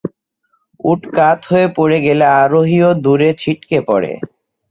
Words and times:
উট 0.79 1.01
কাত 1.15 1.39
হয়ে 1.49 1.67
পড়ে 1.77 1.97
গেলে 2.05 2.25
আরোহীও 2.41 2.89
দূরে 3.03 3.29
ছিটকে 3.41 3.77
পড়ে। 3.89 4.11